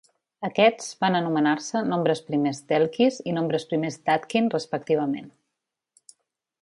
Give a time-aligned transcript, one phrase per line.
[0.47, 5.33] Aquests van anomenar-se nombres primers d'Elkies i nombres primers d'Atkin respectivament.